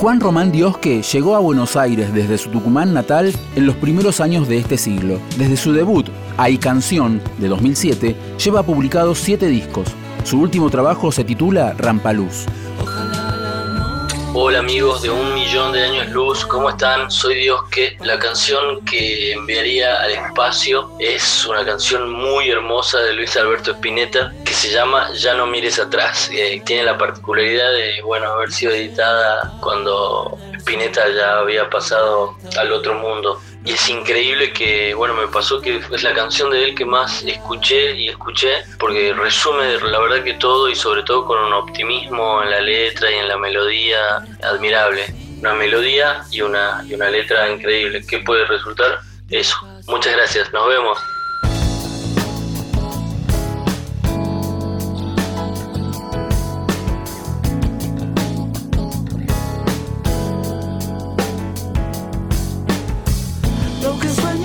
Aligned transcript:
Juan 0.00 0.18
Román 0.18 0.50
Diosque 0.50 1.02
llegó 1.02 1.36
a 1.36 1.40
Buenos 1.40 1.76
Aires 1.76 2.14
desde 2.14 2.38
su 2.38 2.48
Tucumán 2.48 2.94
natal 2.94 3.34
en 3.54 3.66
los 3.66 3.76
primeros 3.76 4.22
años 4.22 4.48
de 4.48 4.56
este 4.56 4.78
siglo. 4.78 5.20
Desde 5.36 5.58
su 5.58 5.74
debut, 5.74 6.08
Hay 6.38 6.56
Canción, 6.56 7.20
de 7.36 7.48
2007, 7.48 8.16
lleva 8.42 8.62
publicados 8.62 9.18
siete 9.18 9.48
discos. 9.48 9.88
Su 10.24 10.40
último 10.40 10.70
trabajo 10.70 11.12
se 11.12 11.22
titula 11.22 11.74
Rampaluz. 11.74 12.46
Hola 14.32 14.60
amigos 14.60 15.02
de 15.02 15.10
Un 15.10 15.34
Millón 15.34 15.72
de 15.72 15.82
Años 15.82 16.08
Luz, 16.10 16.46
¿cómo 16.46 16.70
están? 16.70 17.10
Soy 17.10 17.34
Diosque. 17.34 17.96
La 18.04 18.16
canción 18.16 18.84
que 18.84 19.32
enviaría 19.32 20.00
al 20.00 20.12
espacio 20.12 20.88
es 21.00 21.44
una 21.46 21.64
canción 21.64 22.08
muy 22.08 22.48
hermosa 22.48 23.00
de 23.00 23.14
Luis 23.14 23.36
Alberto 23.36 23.72
Spinetta 23.72 24.32
que 24.44 24.52
se 24.52 24.70
llama 24.70 25.10
Ya 25.14 25.34
no 25.34 25.48
mires 25.48 25.80
atrás. 25.80 26.30
Eh, 26.32 26.62
tiene 26.64 26.84
la 26.84 26.96
particularidad 26.96 27.72
de 27.72 28.02
bueno, 28.02 28.28
haber 28.28 28.52
sido 28.52 28.70
editada 28.70 29.52
cuando 29.60 30.38
Spinetta 30.60 31.08
ya 31.08 31.38
había 31.38 31.68
pasado 31.68 32.36
al 32.58 32.72
otro 32.72 32.94
mundo 32.94 33.40
y 33.64 33.72
es 33.72 33.88
increíble 33.88 34.52
que, 34.52 34.94
bueno, 34.94 35.14
me 35.14 35.28
pasó 35.28 35.60
que 35.60 35.76
es 35.76 36.02
la 36.02 36.14
canción 36.14 36.50
de 36.50 36.64
él 36.64 36.74
que 36.74 36.84
más 36.84 37.22
escuché 37.22 37.92
y 37.92 38.08
escuché, 38.08 38.64
porque 38.78 39.12
resume 39.12 39.78
la 39.80 39.98
verdad 39.98 40.24
que 40.24 40.34
todo 40.34 40.68
y 40.68 40.74
sobre 40.74 41.02
todo 41.02 41.26
con 41.26 41.38
un 41.38 41.52
optimismo 41.52 42.42
en 42.42 42.50
la 42.50 42.60
letra 42.60 43.10
y 43.10 43.16
en 43.16 43.28
la 43.28 43.36
melodía 43.36 44.24
admirable. 44.42 45.14
Una 45.40 45.54
melodía 45.54 46.22
y 46.30 46.42
una, 46.42 46.84
y 46.86 46.94
una 46.94 47.10
letra 47.10 47.50
increíble. 47.50 48.04
¿Qué 48.06 48.18
puede 48.18 48.46
resultar? 48.46 49.00
Eso. 49.30 49.56
Muchas 49.86 50.14
gracias, 50.14 50.52
nos 50.52 50.68
vemos. 50.68 50.98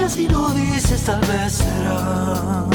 Si 0.09 0.28
lo 0.28 0.50
dices 0.50 1.03
tal 1.03 1.20
vez 1.22 1.53
será 1.53 2.66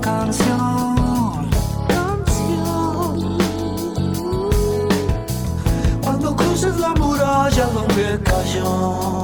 canción, 0.00 1.50
canción. 1.88 3.38
Cuando 6.02 6.34
cruces 6.36 6.76
la 6.78 6.94
muralla 6.94 7.66
donde 7.66 8.20
cayó 8.24 9.21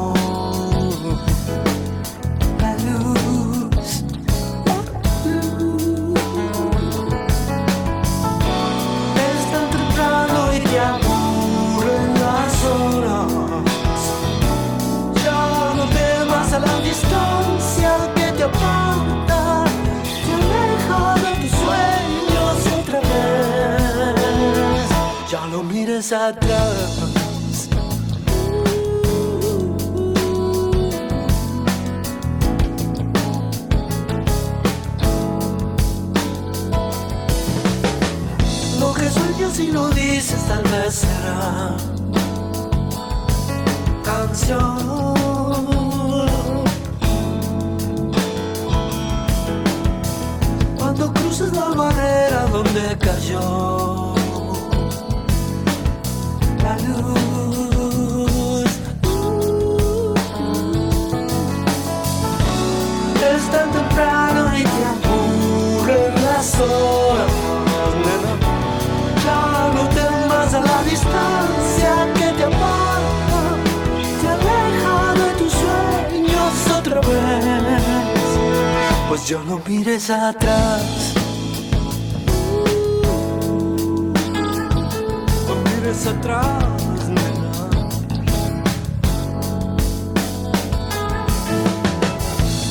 mires 25.99 26.13
atrás. 26.13 27.69
Lo 38.79 38.95
que 38.95 39.11
sueñas 39.11 39.59
y 39.59 39.69
no 39.69 39.89
dices 39.91 40.47
tal 40.47 40.63
vez 40.63 40.95
será 40.95 41.77
canción. 44.05 44.89
es 51.41 51.53
la 51.53 51.69
barrera 51.69 52.47
donde 52.51 52.99
cayó 52.99 53.68
Pues 79.19 79.31
yo 79.31 79.43
no 79.43 79.61
mires 79.67 80.11
atrás. 80.11 81.13
atrás, 86.07 86.65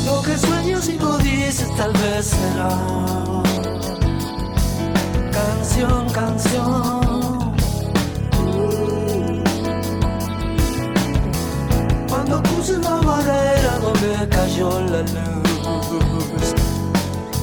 Lo 0.06 0.22
que 0.22 0.38
sueñas 0.38 0.88
y 0.88 0.94
no 0.98 1.18
dices 1.18 1.68
tal 1.76 1.92
vez 1.92 2.28
será 2.28 2.70
canción, 5.34 6.10
canción. 6.12 7.56
Cuando 12.08 12.42
puse 12.44 12.78
la 12.78 12.96
barrera 12.96 13.80
donde 13.82 14.30
cayó 14.30 14.80
la 14.82 15.02
luz, 15.02 15.47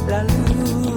la 0.08 0.22
luz. 0.22 0.94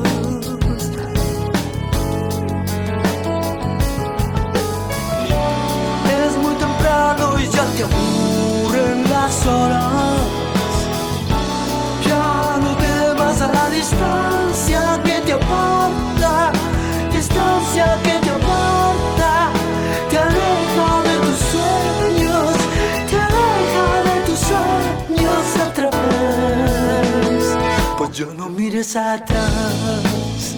ya 7.58 7.66
te 7.76 7.84
aburren 7.84 9.10
las 9.10 9.46
horas. 9.46 10.20
Ya 12.06 12.60
no 12.62 12.76
temas 12.78 13.42
a 13.42 13.48
la 13.52 13.70
distancia 13.70 14.87
yo 28.18 28.34
no 28.34 28.50
mires 28.50 28.96
atrás. 28.96 30.56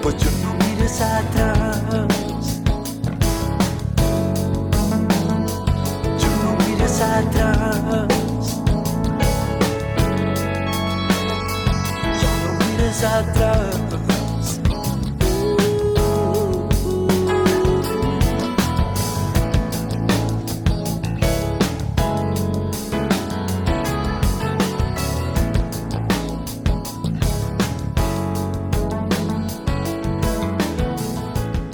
Pues 0.00 0.16
yo 0.16 0.30
no 0.44 0.54
mires 0.64 1.00
atrás. 1.00 1.41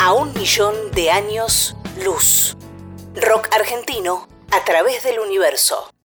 A 0.08 0.14
un 0.14 0.32
millón 0.32 0.74
de 0.92 1.10
años 1.10 1.76
luz. 2.02 2.56
Rock 3.14 3.54
argentino 3.54 4.26
a 4.50 4.64
través 4.64 5.04
del 5.04 5.20
universo. 5.20 5.90